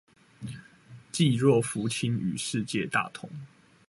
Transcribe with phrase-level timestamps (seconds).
[1.11, 3.29] 濟弱扶傾與世界大同